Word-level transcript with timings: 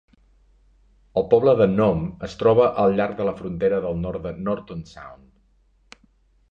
El 1.21 1.25
poble 1.33 1.53
de 1.59 1.67
Nome 1.73 2.09
es 2.29 2.37
troba 2.41 2.71
al 2.85 2.97
llarg 3.01 3.15
de 3.21 3.29
la 3.29 3.35
frontera 3.43 3.83
del 3.87 4.01
nord 4.09 4.27
de 4.29 4.35
Norton 4.49 4.85
Sound. 4.95 6.05